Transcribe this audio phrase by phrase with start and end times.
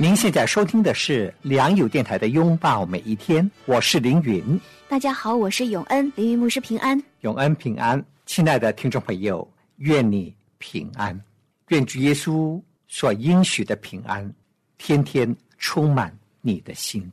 [0.00, 4.56] 您现在收听的是良友电台的《拥抱每一天》，我是凌云。
[4.88, 8.00] 大家好，我是永恩，凌云牧师平安，永恩平安。
[8.24, 9.46] 亲爱的听众朋友，
[9.78, 11.20] 愿你平安，
[11.70, 14.32] 愿主耶稣所应许的平安，
[14.76, 17.10] 天天充满你的心。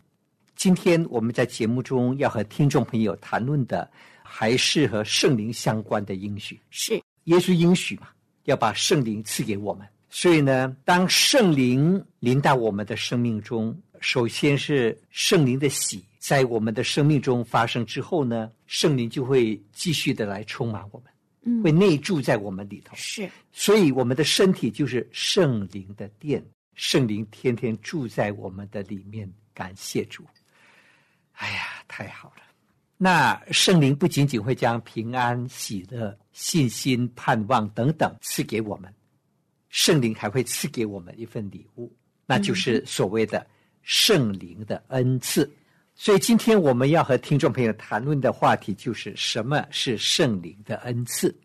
[0.56, 3.90] 今天我们在节目中要和听众朋友谈论的，
[4.22, 6.62] 还是和圣灵相关的应许。
[6.70, 8.10] 是耶稣应许嘛，
[8.44, 9.88] 要把圣灵赐给我们。
[10.18, 21.12] 所以呢，当圣灵临到我们的生命中，首先是圣灵的喜在我们的生命中发生之后呢，圣灵就会继续的来充满我们，
[21.44, 22.96] 嗯会内住在我们里头。
[22.96, 26.42] 是所以我们的身体就是圣灵的殿，
[26.76, 29.30] 圣灵天天住在我们的里面。
[29.54, 30.26] 感谢主！
[31.34, 32.44] 哎呀，太好了！
[32.96, 38.94] 那圣灵不仅仅会将平安、喜乐、信心、盼望等等赐给我们，
[39.76, 41.94] 圣灵还会赐给我们一份礼物，
[42.26, 43.46] 那就是所谓的
[43.82, 45.52] 圣灵的恩赐。
[45.96, 51.36] 所以今天我们要和听众朋友谈论的话题就是什么是圣灵的恩赐。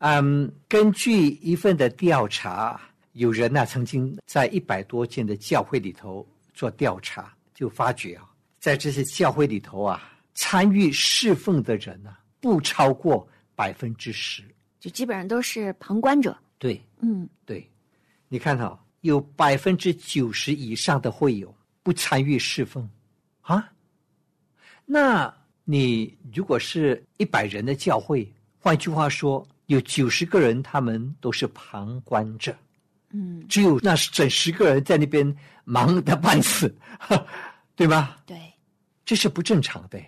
[0.00, 2.78] 嗯，根据一份的调查，
[3.12, 8.28] 有人呢、曾经在一百多间的教会里头做调查，就发觉啊，
[8.60, 14.42] 在这些教会里头啊，参与侍奉的人呢、不超过百分之十。
[14.78, 17.68] 就基本上都是旁观者，对嗯，对，
[18.28, 22.88] 你看哈、有百分之九十以上的会友不参与侍奉
[23.42, 23.72] 啊。
[24.84, 25.32] 那
[25.64, 32.56] 你如果是一百人的教会，换句话说，有九十个人他们都是旁观者，
[33.10, 36.74] 嗯，只有那整十个人在那边忙得半死，
[37.74, 38.22] 对吧？
[38.26, 38.40] 对，
[39.04, 40.00] 这是不正常的，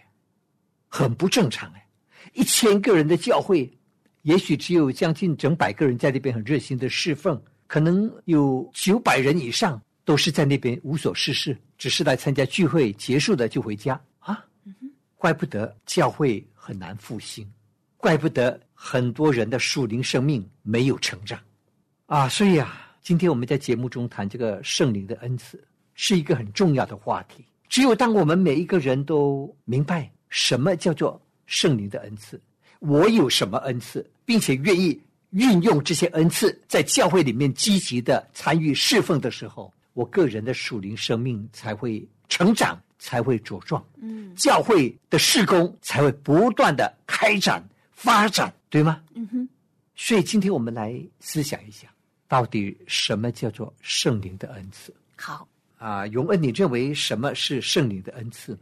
[0.89, 1.87] 很不正常哎！
[2.35, 3.78] 一千个人的教会，
[4.23, 14.45] 也许只有将近整百个人在那边很热心的侍奉，可能有九百人以上都是在那边无所事事，只是来参加聚会，结束了就回家啊！
[15.17, 17.47] 怪不得教会很难复兴，
[17.97, 21.39] 怪不得很多人的属灵生命没有成长
[22.06, 22.29] 啊！
[22.29, 25.62] 所以啊，今天我们在节目中谈这个圣灵的恩赐，
[25.95, 27.45] 是一个很重要的话题。
[27.69, 32.41] 只有当我们每一个人都明白什么叫做圣灵的恩赐，
[32.81, 35.00] 我有什么恩赐，并且愿意
[35.31, 43.84] 运用这些恩赐，在教会里面积极的参与侍奉的时候，我个人的属灵生命才会成长，才会茁壮。
[44.00, 49.03] 嗯教会的事工才会不断的开展发展，对吗？
[49.15, 49.49] 嗯哼，
[49.97, 51.88] 所以今天我们来思想一下，
[52.28, 55.49] 到底什么叫做圣灵的恩赐好。
[55.78, 56.06] 啊？
[56.09, 58.61] 永恩，你认为什么是圣灵的恩赐呢？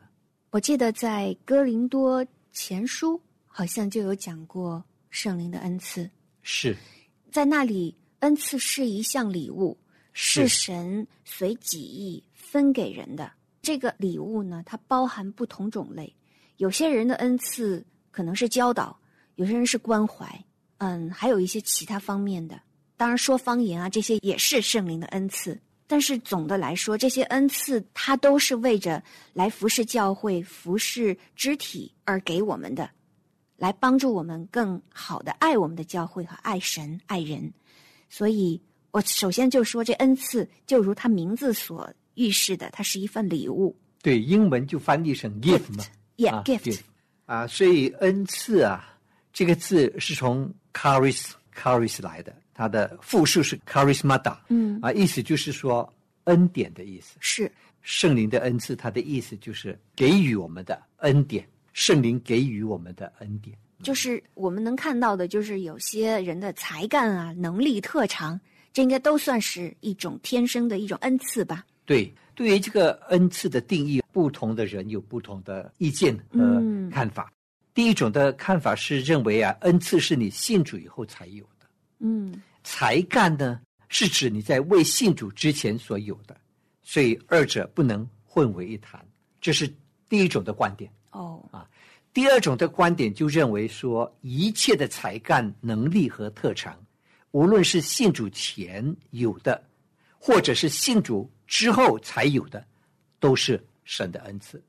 [0.50, 3.20] 我记得在哥林多前书
[3.58, 6.10] 好像就有讲过圣灵的恩赐，
[6.42, 6.76] 是
[7.32, 9.74] 在那里恩赐是一项礼物，
[10.12, 13.32] 是是神随己意分给人的。
[13.62, 16.14] 这个礼物呢，它包含不同种类，
[16.58, 18.94] 有些人的恩赐可能是教导，
[19.36, 20.44] 有些人是关怀，
[20.76, 22.60] 嗯，还有一些其他方面的。
[22.98, 25.58] 当然，说方言啊，这些也是圣灵的恩赐。
[25.86, 29.02] 但是总的来说，这些恩赐它都是为着
[29.32, 32.90] 来服侍教会、服侍肢体而给我们的，
[33.56, 37.52] 来帮助我们更好的爱我们的教会和爱神、爱人。
[38.08, 43.76] 所以我首先就说，这恩赐就如它名字所预示的，它是一份礼物。
[44.02, 45.84] 对，英文就翻译成 gift 嘛。
[46.16, 46.80] Yeah, 啊 gift
[47.24, 48.96] 啊，所以恩赐啊
[49.32, 54.78] 这个字是从 charis charis 来的，它的复数是 charismata，嗯。
[54.80, 55.92] 啊，意思就是说
[56.24, 57.16] 恩典的意思。
[57.20, 57.50] 是。
[57.82, 63.54] 圣灵的恩赐，它的意思就是给予我们的恩典，圣灵给予我们的恩典。
[63.82, 68.40] 就是我们能看到的，就是有些人的才干啊、能力、特长，
[68.72, 71.66] 这应该都算是一种天生的一种恩赐吧。
[71.84, 77.30] 对，对于这个恩赐的定义，不同的人有不同的意见和嗯看法。
[77.74, 81.66] 第一种的看法是认为啊，恩赐是你信主以后才有的，
[81.98, 86.34] 嗯才干呢是指你在未信主之前所有的，
[86.82, 89.06] 所以二者不能混为一谈。
[89.42, 89.70] 这是
[90.08, 90.90] 第一种的观点。
[91.16, 91.68] 哦，啊
[92.12, 96.74] 第二种的观点就认为说，一切的才干、能力和特长，
[97.30, 99.62] 无论是信主前有的，
[100.18, 102.64] 或者是信主之后才有的，
[103.20, 104.62] 都是神的恩赐，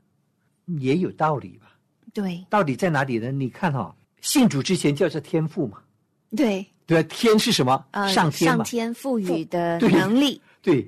[0.80, 1.74] 也有道理吧？
[2.14, 3.32] 对到底在哪里呢？
[3.32, 5.82] 你看哈、信主之前叫做天赋嘛，
[6.36, 7.86] 对，对啊，天是什么？
[7.92, 8.52] 呃，上天。
[8.52, 10.86] 上天赋予的能力，对，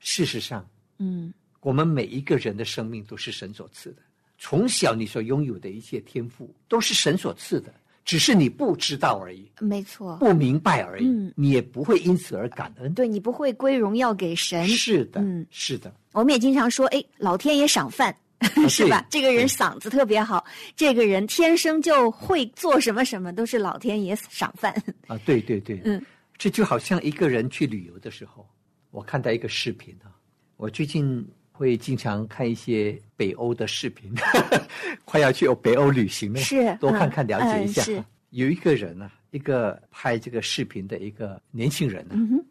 [0.00, 0.68] 事实上，
[0.98, 4.02] 嗯我们每一个人的生命都是神所赐的。
[4.42, 7.72] 从小你所拥有的一切天赋都是神所赐的，
[8.06, 11.06] 只是你不知道而已，没错，不明白而已。
[11.06, 12.92] 嗯你也不会因此而感恩。
[12.94, 14.66] 对你不会归荣耀给神。
[14.66, 18.16] 是的，嗯是的，我们也经常说，哎，老天爷赏饭，
[18.66, 19.06] 是吧？
[19.10, 20.42] 这个人嗓子特别好，
[20.74, 24.72] 这个人天生就会做什么什么，都是老天爷赏饭。
[25.06, 26.02] 啊，对对对，嗯，
[26.38, 28.48] 这就好像一个人去旅游的时候，
[28.90, 30.08] 我看到一个视频啊，
[30.56, 31.26] 我最近
[31.60, 34.10] 会经常看一些北欧的视频，
[35.04, 37.84] 快要去北欧旅行了，是多看看嗯了解一下。
[38.30, 42.42] 有一个人啊，一个拍这个视频的一个年轻人呢、嗯，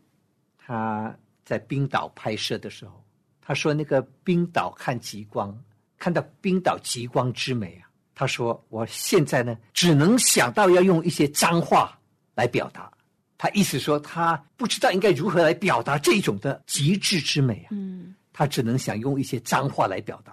[0.60, 1.12] 他
[1.44, 3.04] 在冰岛拍摄的时候，
[3.42, 5.60] 他说那个冰岛看极光，
[5.98, 12.00] 看到冰岛极光之美啊，他说我现在呢只能想到要用一些脏话
[12.36, 12.92] 来表达。
[13.40, 20.32] 他意思说他不知道应该如何来表达这种的极致之美啊，嗯他只能想用一些脏话来表达。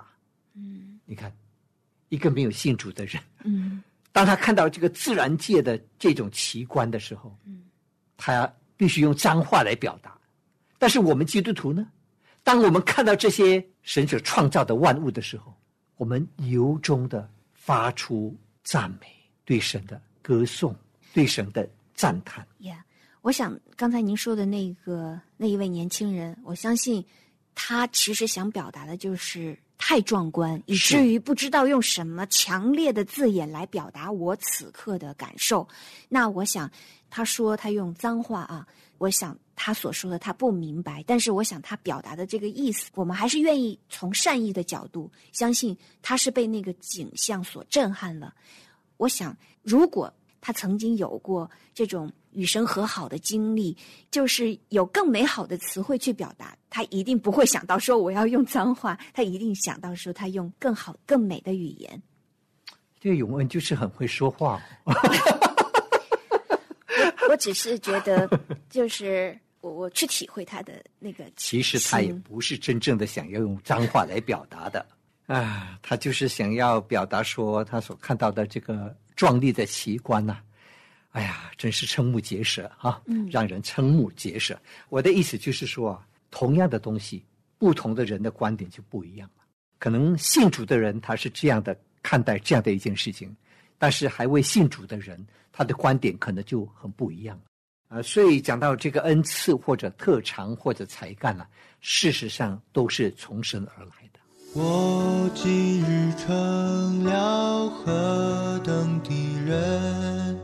[0.55, 1.33] 嗯你看，
[2.09, 3.83] 一个没有信主的人，嗯
[4.13, 7.65] 当他看到这个自然界的这种奇观的时候，嗯
[8.17, 10.17] 他必须用脏话来表达。
[10.79, 11.89] 但是我们基督徒呢，
[12.45, 15.53] 当我们看到这些神所创造的万物的时候，
[15.97, 19.09] 我们由衷的发出赞美，
[19.45, 20.73] 对神的歌颂，
[21.13, 22.47] 对神的赞叹。
[22.61, 22.79] ，Yeah，
[23.23, 27.05] 我想刚才您说的那个那一位年轻人，我相信
[27.57, 35.67] 他其实想表达的就是太壮观，以至于不知道用什么强烈的字眼来表达我此刻的感受。
[36.09, 36.71] 那我想，
[37.11, 38.67] 他说他用脏话啊，
[38.99, 48.35] 我想他所说的他不明白，但是我想他表达的这个意思，我们还是愿意从善意的角度，相信他是被那个景象所震撼了。
[48.99, 53.75] 我想，如果他曾经有过这种与神和好的经历，
[54.11, 62.03] 就是有更美好的词汇去表达，他一定不会想到说我要用脏话，他一定想到说他用更好、更美的语言。
[63.01, 64.63] 这个永恩就是很会说话，
[67.31, 68.29] 我只是觉得，
[68.69, 74.85] 就是我我去体会他的那个 其实他也不是真正的想要用脏话来表达的。
[75.27, 80.39] 啊，他就是想要表达说他所看到的这个壮丽的奇观呐、
[81.17, 84.55] 哎呀，真是瞠目结舌啊，嗯让人瞠目结舌。
[84.91, 87.25] 我的意思就是说啊，同样的东西，
[87.57, 89.43] 不同的人的观点就不一样了。
[89.79, 93.35] 可能信主的人他是这样的看待这样的一件事情，
[93.79, 97.97] 但是还未信主的人，他的观点可能就很不一样了。
[97.97, 101.49] 啊，所以讲到这个恩赐或者特长或者才干啊，
[101.81, 104.21] 事实上都是从神而来的。
[104.53, 109.11] 我今日成了何等的
[109.47, 110.39] 人，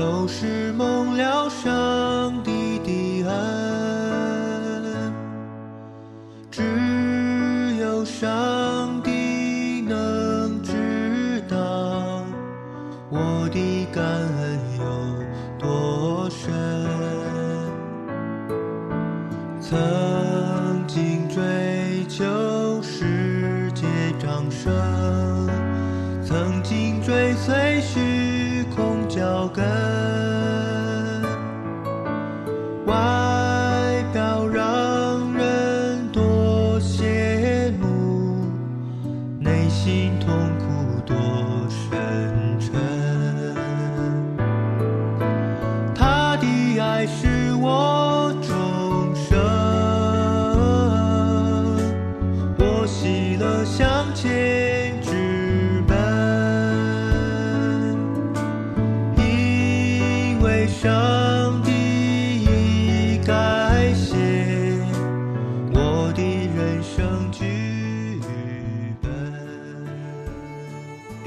[0.00, 5.12] 都是蒙了上帝的恩，
[6.50, 6.62] 只
[7.78, 8.59] 有伤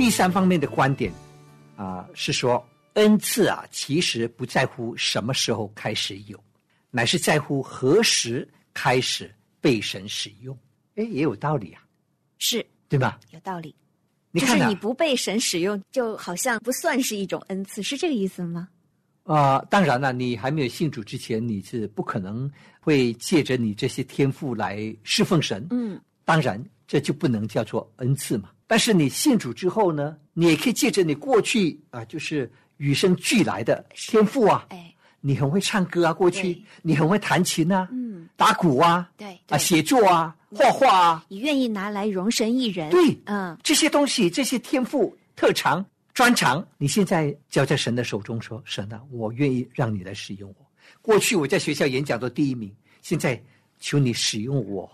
[0.04, 1.14] 第三方面的观点
[1.78, 2.62] 啊、是说
[2.96, 6.38] 恩赐啊，其实不在乎什么时候开始有，
[6.92, 10.54] 乃是在乎何时开始被神使用。
[10.96, 11.82] 哎，也有道理啊，
[12.38, 13.18] 是对吧？
[13.32, 13.74] 有道理。
[14.32, 18.68] 你看啊就是你，不被神使用，就好像不算是一种恩赐，是这个意思吗？
[19.24, 25.66] 啊、当然了，你还没有信主之前，你是不可能会借着你这些天赋来侍奉神。
[25.72, 28.50] 嗯，当然，这就不能叫做恩赐嘛。
[28.74, 43.16] 但是你信主之后呢，你也可以借着你过去啊，就是与生俱来的天赋啊，哎，你很会唱歌啊，过去你很会弹琴啊，嗯，打鼓啊，对啊，写作啊，画画啊，你愿意拿来容神一人，对。
[43.26, 50.66] 嗯，这些东西，这些天赋、特长、专长，你现在交在神的手中说，神啊，我愿意让你来使用我。
[51.00, 53.40] 过去我在学校演讲都第一名，现在
[53.80, 54.92] 求你使用我，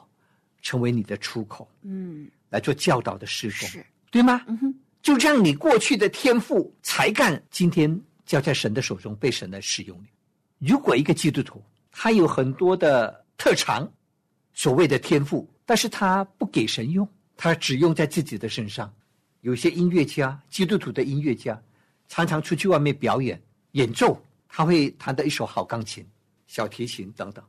[0.62, 4.44] 成为你的出口，嗯，来做教导的施工，是，对吗？
[4.48, 10.68] 嗯哼，就让你过去的天赋、才干，今天交在神的手中，被神来使用你。
[10.68, 13.90] 如果一个基督徒他有很多的特长，
[14.54, 18.94] 所谓的天赋，但是他不给神用，他只用在自己的身上。
[19.42, 21.62] 有些音乐家，基督徒的音乐家，
[22.10, 26.06] 常常出去外面表演演奏，他会弹得一手好钢琴、
[26.48, 27.42] 小提琴等等，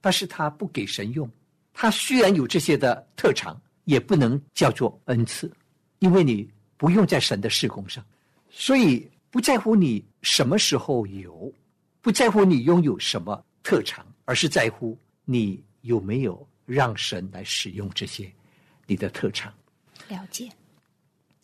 [0.00, 1.30] 但是他不给神用。
[1.74, 5.52] 他虽然有这些的特长，也不能叫做恩赐，
[5.98, 8.02] 因为你不用在神的事工上，
[8.48, 11.52] 所以不在乎你什么时候有，
[12.00, 18.32] 不在乎你拥有什么特长，而是在乎你有没有让神来使用这些
[18.86, 19.52] 你的特长。
[20.08, 20.48] 了解，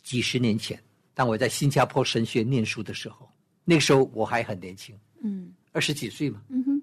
[0.03, 0.81] 几十年前，
[1.13, 3.29] 当我在新加坡神学念书的时候，
[3.65, 6.41] 那个时候我还很年轻，嗯二十几岁嘛。
[6.49, 6.83] 嗯哼，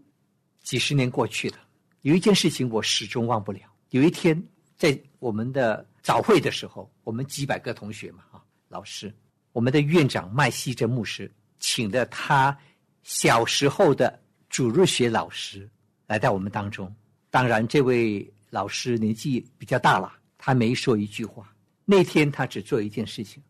[0.63, 1.57] 几十年过去了，
[2.01, 3.61] 有一件事情我始终忘不了。
[3.89, 4.41] 有一天，
[4.77, 9.13] 在我们的早会的时候，我们几百个同学嘛，啊，老师，
[9.51, 12.57] 我们的院长麦希珍牧师请了他
[13.03, 15.69] 小时候的主日学老师
[16.05, 16.93] 来到我们当中。
[17.29, 21.53] 当然，这位老师年纪比较大了，他没说一句话。
[21.85, 23.41] 那天他只做一件事情，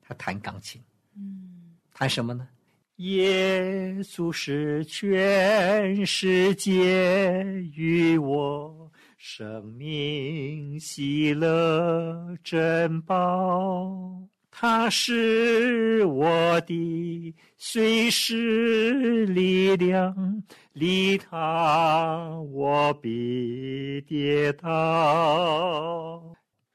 [0.00, 0.82] 他弹钢琴。
[1.14, 2.48] 嗯，弹什么呢？
[2.96, 7.42] 耶稣是全世界
[7.74, 20.42] 与我生命喜乐珍宝，他是我的随时力量，
[20.74, 26.22] 离他我必跌倒。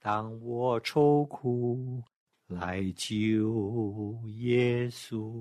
[0.01, 2.01] 当我愁苦
[2.47, 5.31] 来救耶稣，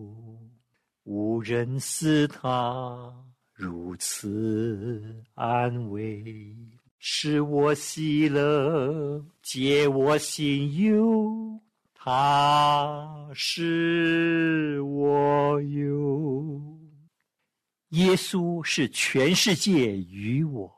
[1.06, 3.14] 无人似他
[3.52, 6.52] 如此安慰，
[6.98, 11.60] 使我喜乐，解我心忧，
[11.94, 16.76] 他是我有。
[17.90, 20.68] 耶稣是全世界与我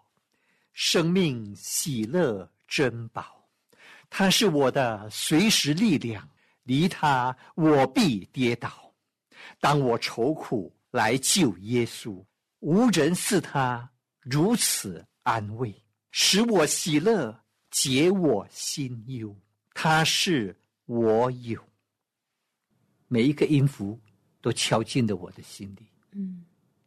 [0.74, 3.48] 生命喜乐珍宝。
[4.10, 6.28] 他是我的随时力量，
[6.64, 8.87] 离他我必跌倒。
[9.60, 12.24] 当我愁苦来救耶稣，
[12.60, 15.74] 无人似他如此安慰，
[16.10, 19.36] 使我喜乐，解我心忧。
[19.74, 21.62] 他是我有，
[23.06, 24.00] 每一个音符
[24.40, 25.86] 都敲进了我的心里。
[26.12, 26.44] 嗯，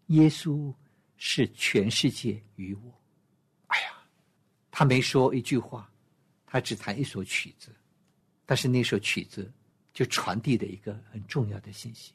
[0.07, 0.73] 耶稣
[1.17, 3.01] 是全世界与我。
[3.67, 3.93] 哎呀，
[4.69, 5.87] 他没说一句话。
[6.53, 7.73] 他只弹一首曲子，
[8.45, 9.49] 但是那首曲子
[9.93, 12.13] 就传递了一个很重要的信息：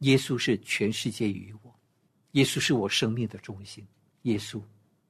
[0.00, 1.74] 耶稣是全世界与我，
[2.32, 3.86] 耶稣是我生命的中心，
[4.22, 4.60] 耶稣，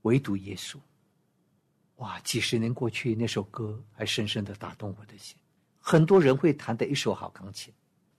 [0.02, 0.78] 唯独耶稣。
[1.96, 2.20] 哇！
[2.20, 5.36] 几十年过去，那首歌还深深的打动我的心。
[5.80, 7.72] 很多人会弹的一手好钢琴，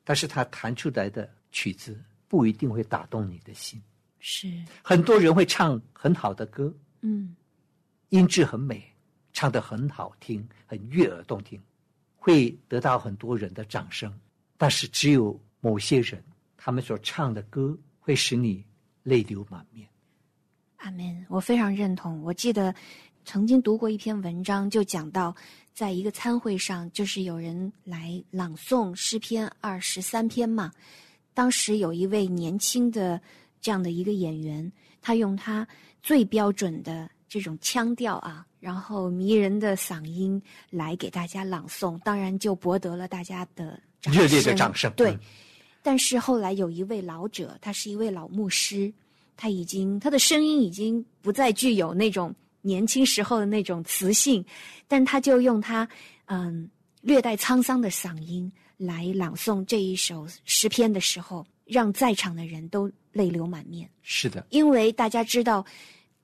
[0.03, 3.81] 但是他弹出来的曲子不一定会打动你的心。
[4.19, 4.47] 是，
[4.83, 7.35] 很多人会唱很好的歌，嗯
[8.09, 8.87] 音质很美。
[9.33, 11.59] 唱得很好听，很悦耳动听，
[12.17, 14.13] 会得到很多人的掌声。
[14.57, 16.21] 但是只有某些人，
[16.63, 18.63] 他们所唱的歌会使你
[19.01, 19.89] 泪流满面。
[20.77, 22.21] 阿门，我非常认同。
[22.21, 22.73] 我记得
[23.25, 25.35] 曾经读过一篇文章，就讲到，
[25.73, 30.71] 在一个餐会上，就是有人来朗诵诗篇二十三篇嘛。
[31.33, 33.19] 当时有一位年轻的
[33.59, 35.67] 这样的一个演员，他用他
[36.03, 38.45] 最标准的这种腔调啊。
[38.59, 40.39] 然后迷人的嗓音
[40.69, 44.93] 来给大家朗诵，当然就博得了大家的热烈的掌声。
[44.95, 45.19] 对，嗯、
[45.81, 48.91] 但是后来有一位老者，他是一位老牧师，
[49.35, 54.45] 他已经他的声音已经不再具有那种年轻时候的那种磁性，
[54.87, 55.87] 但他就用他
[56.25, 56.69] 嗯
[57.01, 63.89] 略带沧桑的嗓音来朗诵这一首诗篇的时候，让在场的人都泪流满面。
[64.01, 65.65] 是的，因为大家知道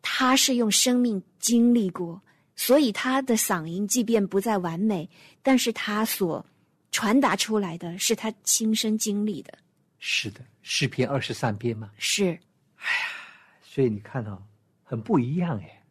[0.02, 2.22] 他是用生命经历过。
[2.60, 5.08] 所以他的嗓音即便不再完美，
[5.44, 6.44] 但是他所
[6.91, 9.58] 传达出来的是他亲身经历的。
[10.00, 11.91] 是的，诗篇二十三篇嘛。
[11.98, 12.25] 是。
[12.77, 13.08] 哎呀，
[13.63, 14.41] 所以你看哦，
[14.84, 15.84] 很不一样哎。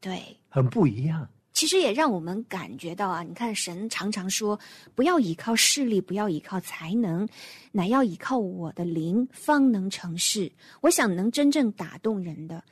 [0.00, 0.36] 对。
[0.48, 1.28] 很不一样。
[1.52, 4.58] 其实也让我们感觉到啊，你看神常常说，
[4.94, 7.28] 不要依靠势力，不要依靠才能，
[7.70, 10.50] 乃要依靠我的灵，方能成事。
[10.80, 12.64] 我想能真正打动人的，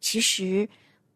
[0.00, 0.66] 其实，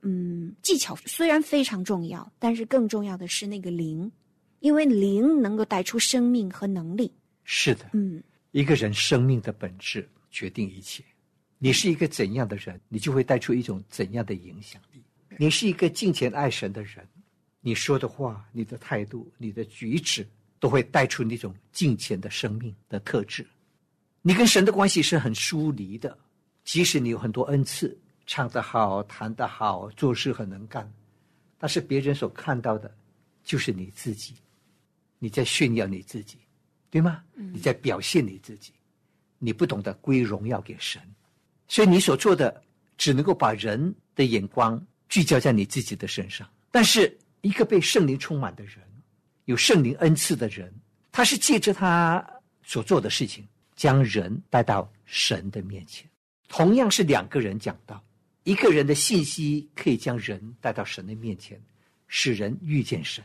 [0.02, 4.10] 嗯，技巧虽然非常重要，但是更重要的是那个灵，
[4.66, 7.12] 因为灵能够带出生命和能力。
[7.44, 8.20] 是的，嗯，
[8.50, 11.04] 一个人生命的本质决定一切。
[11.58, 15.00] 你是一个怎样的人，你就会带出一种怎样的影响力。
[15.38, 17.06] 你是一个敬虔爱神的人，
[17.60, 20.26] 你说的话、你的态度、你的举止，
[20.58, 23.46] 都会带出那种敬虔的生命的特质。
[24.20, 26.18] 你跟神的关系是很疏离的，
[26.64, 27.96] 即使你有很多恩赐，
[28.26, 30.92] 唱得好、弹得好、做事很能干，
[31.56, 32.92] 但是别人所看到的，
[33.44, 34.34] 就是你自己，
[35.18, 36.38] 你在炫耀你自己，
[36.90, 37.22] 对吗？
[37.34, 38.72] 你在表现你自己，
[39.38, 41.00] 你不懂得归荣耀给神。
[41.68, 42.62] 所以你所做的
[42.96, 48.76] 只能够把人的眼光聚焦在你自己的身上，但是一个被圣灵充满的人，
[49.46, 50.72] 有圣灵恩赐的人，
[51.10, 52.24] 他是借着他
[52.62, 56.08] 所做的事情，将人带到神的面前。
[56.48, 58.02] 同样是两个人讲道，
[58.44, 61.60] 一个人的信息可以将人带到神的面前，
[62.06, 63.24] 使人遇见神；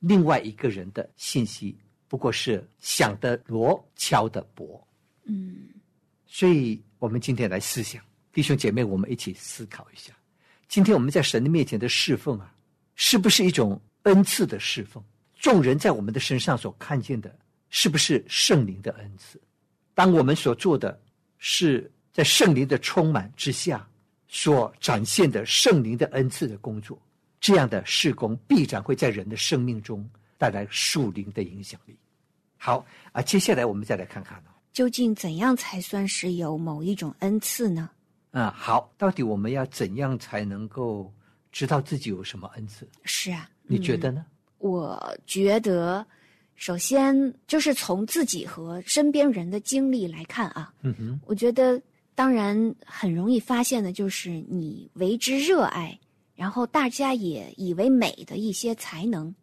[0.00, 1.76] 另外一个人的信息
[2.08, 4.80] 不过是响的锣，敲的钹。
[5.24, 5.68] 嗯，
[6.26, 10.12] 所以，我们今天来思想，弟兄姐妹，我们一起思考一下，
[10.68, 12.54] 今天我们在神的面前的侍奉啊，
[12.94, 15.02] 是不是一种恩赐的侍奉？
[15.38, 17.34] 众人在我们的身上所看见的，
[17.70, 19.40] 是不是圣灵的恩赐？
[19.94, 21.00] 当我们所做的
[21.38, 23.88] 是在圣灵的充满之下
[24.28, 27.00] 所展现的圣灵的恩赐的工作，
[27.44, 30.02] 这样的事工必然会在人的生命中
[30.38, 31.94] 带来树灵的影响力。
[32.56, 32.82] 好
[33.12, 37.90] 啊，接下来我们再来看看呢、究竟怎样才算是有某一种恩赐呢？
[38.30, 41.12] 嗯，好，到底我们要怎样才能够
[41.52, 42.88] 知道自己有什么恩赐？
[43.04, 44.24] 是啊，你觉得呢？
[44.56, 46.06] 我觉得，
[46.54, 47.14] 首先
[47.46, 51.78] 就是从自己和身边人的经历来看啊，嗯哼，我觉得
[52.14, 56.00] 当然很容易发现的就是你为之热爱，
[56.34, 59.34] 然后大家也以为美的一些才能，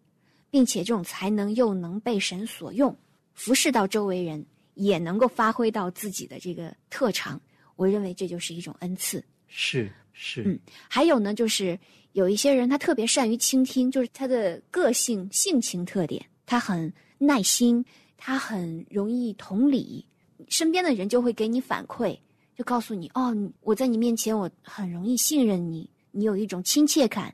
[0.50, 2.96] 并且这种才能又能被神所用，
[3.34, 7.40] 服侍到周围人，也能够发挥到自己的这个特长。
[7.76, 9.24] 我认为这就是一种恩赐。
[9.48, 11.80] 是是，嗯还有呢，就是
[12.12, 17.84] 有一些人他特别善于倾听，就是他的个性性情特点，他很耐心，
[18.18, 20.06] 他很容易同理，
[20.50, 22.18] 身边的人就会给你反馈，
[22.56, 27.34] 就告诉你哦，我在你面前我很容易信任你，你有一种亲切感。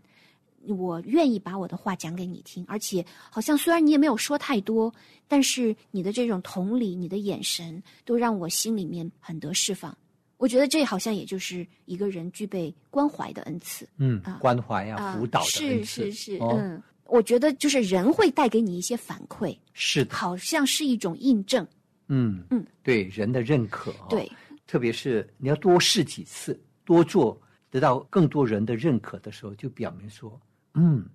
[0.76, 4.94] 我愿意把我的话讲给你听，而且好像虽然你也没有说太多，
[5.26, 9.98] 但是你的这种同理、你的眼神，都让我心里面很得释放。
[10.36, 13.88] 我觉得这好像也就是一个人具备关怀的恩赐。
[13.98, 21.66] 嗯啊，关怀啊，辅导的是恩赐，是是，哦，嗯，我觉得就是人会带给你一些反馈，是的，好像是一种印证。
[22.10, 24.30] 嗯嗯，对人的认可、哦，对，
[24.68, 30.40] 特别是你要多试几次，多做，得到更多人的认可的时候，就表明说，
[30.74, 31.06] 嗯，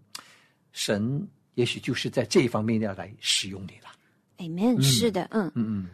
[0.72, 3.90] 神也许就是在这一方面要来使用你了。
[4.38, 5.88] Amen，、是的，嗯，嗯嗯，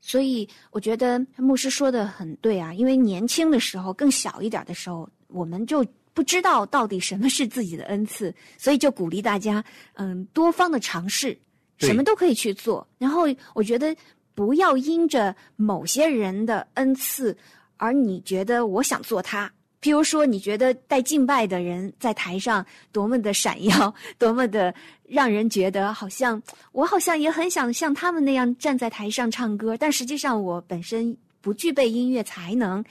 [0.00, 5.84] 所以我觉得牧师说的很对啊，因为年轻的时候，更小一点的时候，我们就
[6.14, 9.62] 不知道到底什么是自己的恩赐，所以就鼓励大家，
[9.94, 11.38] 嗯，多方的尝试，
[11.78, 12.86] 什么都可以去做。
[12.98, 13.22] 然后
[13.54, 13.94] 我觉得
[14.34, 17.36] 不要因着某些人的恩赐，
[17.76, 19.52] 而你觉得我想做他。
[19.82, 24.72] 譬如说，你觉得带敬拜的人在台上多么的闪耀， 多么的
[25.08, 26.40] 让人觉得好像
[26.70, 32.82] 我好像也很想像他们那样站在台上唱歌，但实际上我本身不具备音乐才能，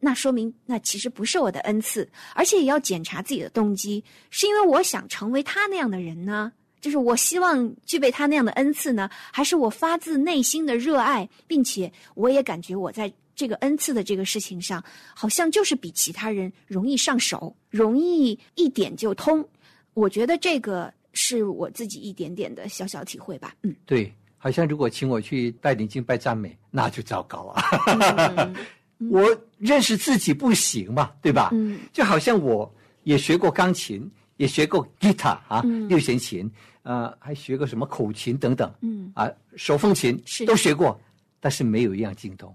[0.00, 6.50] 那说明那其实不是我的恩赐，而且也要检查自己的动机，是因为我想成为他那样的人呢？
[6.80, 14.82] 就是我希望具备他那样的恩赐呢，还是我发自内心的热爱，并且我也感觉我在这个恩赐的这个事情上，
[15.14, 19.46] 好像就是比其他人容易上手，容易一点就通。
[19.94, 23.54] 我觉得这个是我自己一点点的小小体会吧。
[23.62, 27.62] 嗯，对，好像如果请我去带领敬拜赞美，那就糟糕啊。
[27.86, 28.54] 嗯
[29.10, 31.50] 我认识自己不行嘛，对吧？
[31.52, 36.48] 嗯就好像我也学过钢琴，也学过 guitar 啊，嗯六弦琴，
[36.84, 40.96] 呃，还学过什么口琴等等，嗯啊，手风琴是都学过，
[41.42, 42.54] 但是没有一样精通，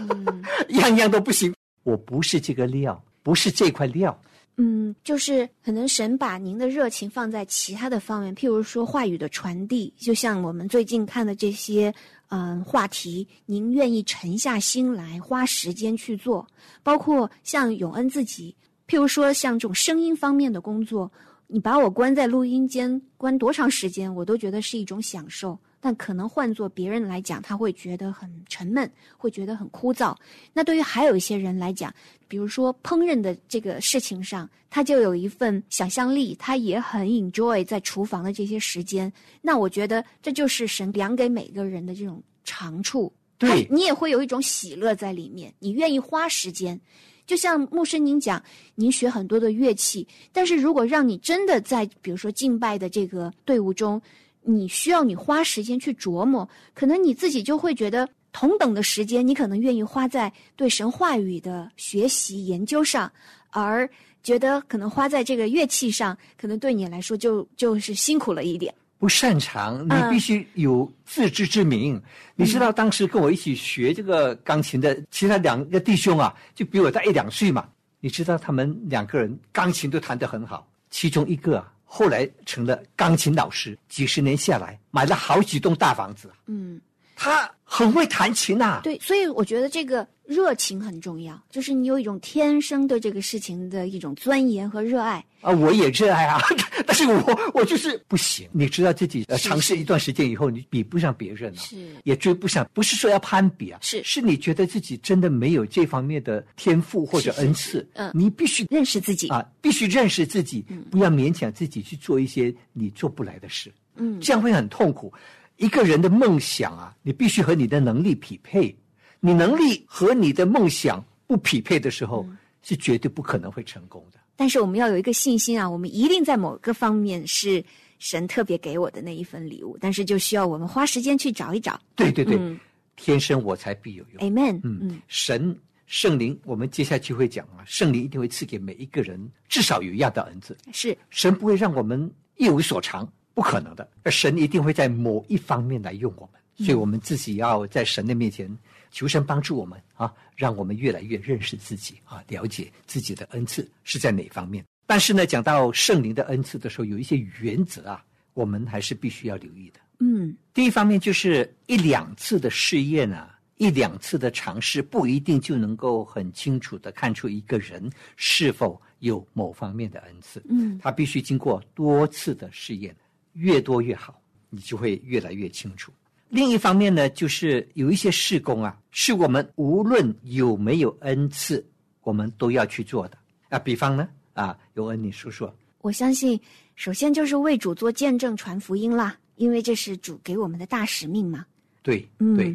[0.00, 0.42] 嗯
[0.80, 1.54] 样样都不行。
[1.84, 4.20] 我不是这个料，不是这块料。
[4.56, 11.94] 嗯，就是可能神把您的热情放在其他的方面，譬如说话语的传递，就像我们最近看的这些
[12.30, 16.44] 嗯话题，您愿意沉下心来花时间去做，
[16.82, 18.52] 包括像永恩自己，
[18.88, 21.08] 譬如说像这种声音方面的工作，
[21.46, 25.56] 你把我关在录音间关多长时间，我都觉得是一种享受。
[25.80, 30.14] 但可能换做别人来讲，他会觉得很沉闷，会觉得很枯燥。
[30.52, 31.92] 那对于还有一些人来讲，
[32.26, 39.12] 比如说烹饪的这个事情上，他就有一份想象力，他也很 enjoy 在厨房的这些时间。
[39.40, 43.12] 那我觉得这就是神量给每个人的这种长处。
[43.38, 46.80] 对你也会有一种喜乐在里面，你愿意花时间。
[47.24, 48.42] 就像牧师您讲，
[48.74, 54.00] 您学很多的乐器，但是如果让你真的在比如说敬拜的这个队伍中，
[54.48, 63.12] 你需要你花时间去琢磨，可能你自己就会觉得同等的时间，你可能愿意花在对神话语的学习研究上，
[63.50, 63.88] 而
[64.22, 68.74] 觉得可能花在这个乐器上，可能对你来说就就是辛苦了一点。
[68.98, 72.00] 不擅长，你嗯必须有自知之明。
[72.34, 77.68] 你知道当时跟我一起学这个钢琴的其他两个弟兄啊，就比我大一两岁嘛。
[78.00, 86.30] 你知道他们两个人钢琴都弹得很好，其中一个啊后来成了钢琴老师，几十年下来买了好几栋大房子。
[86.46, 86.78] 嗯，
[87.20, 95.22] 他很会弹琴呐、对，所以我觉得这个热情很重要，就是你有一种天生对这个事情的一种钻研和热爱。
[95.40, 96.40] 啊，我也热爱啊，
[96.86, 98.48] 但是我我就是不行。
[98.52, 102.68] 你知道自己呃尝试一段时间以后，你比不上别人了、是也追不上。
[102.72, 115.12] 不是说要攀比啊，是是你觉得自己真的没有这方面的天赋或者是是恩赐，嗯你必须认识自己，啊，必须认识自己，不要勉强自己去做一些你做不来的事，嗯，这样会很痛苦。
[115.58, 118.74] 一个人的梦想啊，你必须和你的能力匹配。
[119.20, 124.18] 你能力和你的梦想不匹配的时候，嗯是绝对不可能会成功的。
[124.36, 127.64] 但是我们要有一个信心啊，我们一定在某个方面是
[127.98, 131.80] 神特别给我的那一份礼物，但是就需要我们花时间去找一找。
[131.96, 132.58] 对对对，嗯
[132.96, 134.22] 天生我材必有用。
[134.22, 134.60] ，Amen。
[134.64, 140.56] 嗯嗯，神圣灵，我们接下去会讲啊，圣灵一定会赐给每一个人至少有一样的恩赐。
[140.72, 143.88] 是神不会让我们一无所长，不可能的。
[144.10, 148.50] 神一定会在某一方面来用我们，所以我们自己要在神的面前
[148.90, 154.64] 求神帮助我们啊，让我们越来越认识自己啊，了解自己的恩赐是在哪方面。
[154.88, 159.78] 但是呢，讲到圣灵的恩赐的时候，有一些原则啊，我们还是必须要留意的。
[160.00, 170.42] 嗯第一方面就是一两次的试验啊，一两次的尝试不一定就能够很清楚的看出一个人是否有某方面的恩赐。
[170.48, 172.96] 嗯他必须经过多次的试验，
[173.38, 174.20] 越多越好，
[174.50, 175.92] 你就会越来越清楚。
[176.28, 181.64] 另一方面呢，就是有一些事工啊，是我们无论有没有恩赐，
[182.02, 183.16] 我们都要去做的
[183.48, 183.58] 啊。
[183.58, 186.38] 比方呢，啊，有恩你说说，我相信，
[186.76, 191.46] 首先就是为主做见证、传福音啦，因为这是主给我们的大使命嘛。
[191.82, 192.54] 对嗯对，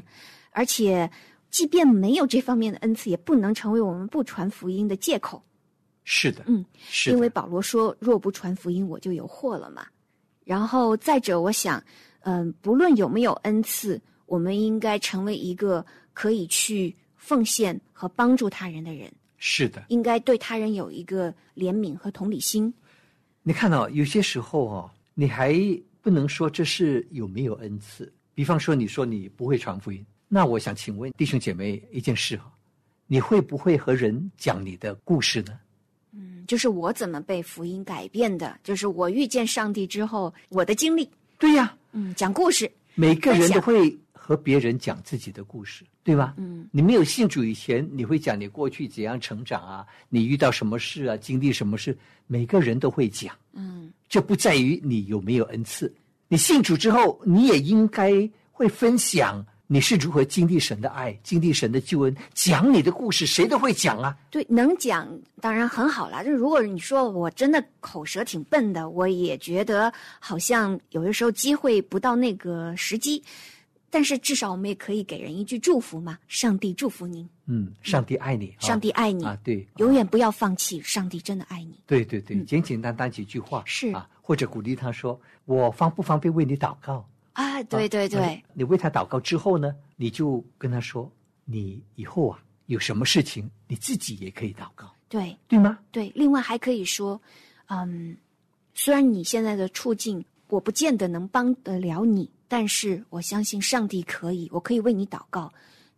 [0.52, 1.10] 而且，
[1.50, 5.41] 即便没有这方面的恩赐，也不能成为我们不传福音的借口。
[6.04, 9.88] 是的，嗯，是的因为保罗说：“若不传福音，我就有祸了嘛。”
[10.45, 11.84] 然后再者，我想，
[12.21, 19.86] 嗯、不论有没有恩赐，我们应该成为一个可以去奉献和帮助他人的人，是的。
[19.89, 22.73] 应该对他人有一个怜悯和同理心。
[23.41, 25.56] 你看哦，有些时候哦，你还
[26.01, 28.12] 不能说这是有没有恩赐。
[28.34, 32.51] 比方说，你说你不会传福音，那我想请问弟兄姐妹一件事哈、
[33.06, 35.60] 你会不会和人讲你的故事呢？
[36.43, 41.10] 嗯，就是我怎么被福音改变的，就是我遇见上帝之后我的经历。
[41.38, 42.71] 对呀，嗯，讲故事。
[42.95, 46.36] 每个人都会和别人讲自己的故事，对吧？
[46.38, 53.36] 嗯，你没有信主以前，你会讲你过去怎样成长啊，你遇到什么事啊，经历什么事，每个人都会讲。
[53.53, 55.91] 嗯，这不在于你有没有恩赐，
[56.27, 59.43] 你信主之后，你也应该会分享
[59.74, 64.16] 你是如何经历神的爱，经历神的救恩，讲你的故事，谁都会讲啊。
[64.30, 65.10] 对，能讲
[65.42, 66.24] 当然很好啦。
[66.24, 73.24] 就是如果你说我真的口舌挺笨的，我也觉得好像有的时候机会不到那个时机，
[73.90, 76.20] 但是至少我们也可以给人一句祝福嘛。
[76.28, 81.80] 上帝祝福您，嗯，上帝爱你，啊上帝爱你，啊，对，永远不要放弃，上帝真的爱你。
[81.88, 91.12] 对对对，简简单单几句话是啊，或者鼓励他说：“我方不方便为你祷告？”啊，对对对，啊你为他祷告之后呢，你就跟他说
[91.46, 95.36] ：“你以后啊有什么事情，你自己也可以祷告，对。
[95.48, 96.12] 对吗？”对。
[96.15, 97.19] 另外还可以说，
[97.67, 98.15] 嗯，
[98.74, 105.52] 虽然你现在的处境我不见得能帮得了你，但是我相信上帝可以，我可以为你祷告，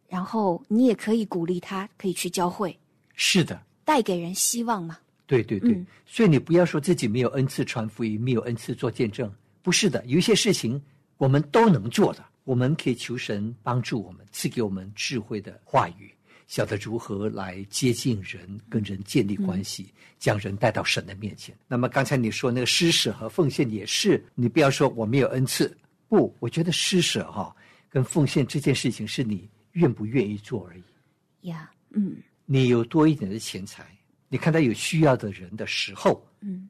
[0.07, 2.77] 然后你也可以鼓励他，可以去教会，
[3.15, 4.97] 是的，带给人希望嘛。
[5.27, 5.85] 对对对，嗯。
[6.05, 9.29] 所以你不要说自己没有恩赐传福音，没有恩赐做见证，
[9.61, 10.81] 不是的，有一些事情
[11.17, 16.13] 我们都能做的，我们可以求神帮助我们，赐给我们智慧的话语，
[16.47, 21.55] 晓得如何来接近人，跟人建立关系，将人带到神的面前。
[21.67, 25.75] 那么刚才你说那个施舍和奉献也是，你不要说我没有恩赐，
[26.07, 27.55] 不，我觉得施舍哈
[27.89, 31.49] 跟奉献这件事情是你愿不愿意做而已。
[31.49, 32.17] 呀，嗯。
[32.45, 33.83] 你有多一点的钱财，
[34.29, 36.69] 你看到有需要的人的时候，嗯。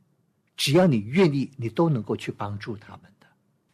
[0.55, 3.01] 只要你愿意，你都能够去帮助他们。
[3.03, 3.09] 的，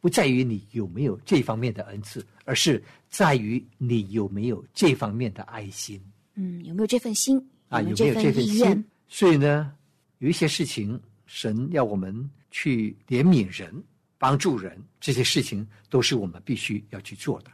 [0.01, 6.01] 不在于你有没有这方面的恩赐，而是在于你有没有这方面的爱心
[6.33, 7.37] 嗯，有没有这份心？
[7.69, 8.83] 啊，有没没有这份心？？
[9.07, 9.71] 所以呢，
[10.17, 13.71] 有一些事情，神要我们去怜悯人、
[14.17, 17.51] 帮助人，这些事情都是我们必须要去做的。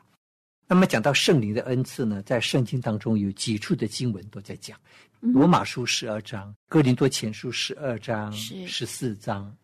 [0.70, 4.80] 那么讲到圣灵的恩赐呢，在圣经当中有几处的经文都在讲，
[5.22, 9.56] 嗯罗马书十二章、哥林多前书十二章、十四章，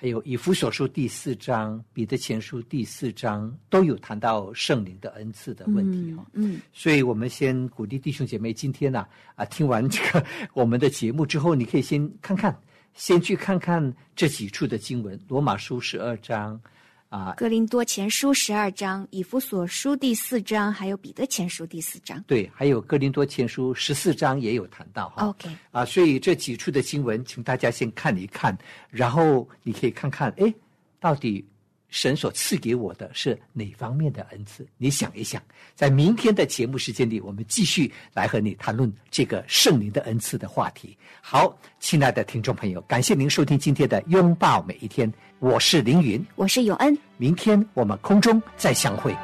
[0.00, 6.58] 还有以弗所书第四章、彼得前书第四章，都有谈到圣灵的恩赐的问题哈、嗯。
[6.72, 12.58] 所以我们先鼓励弟兄姐妹，今天呢、啊，听完这个我们的节目之后，你可以先看看，
[12.94, 16.58] 先去看看这几处的经文，《罗马书》十二章
[17.10, 22.22] 啊，格林多前书十二章，以弗所书第四章，还有彼得前书第四章。
[22.24, 25.26] 对，还有《格林多前书》十四章也有谈到哈。
[25.26, 28.56] OK，啊，所以这几处的经文，请大家先看一看，
[28.90, 30.54] 然后你可以看看，哎，
[31.00, 31.44] 到底
[31.90, 34.66] 神所赐给我的是哪方面的恩赐？
[34.78, 35.42] 你想一想，
[35.74, 40.96] 在明天的节目时间里，我们继续来和你谈论这个圣灵的恩赐的话题。
[41.20, 46.96] 好，亲爱的听众朋友，感谢您收听今天的拥抱每一天，我是凌云，我是永恩。
[47.16, 49.14] 明天我们空中再相会。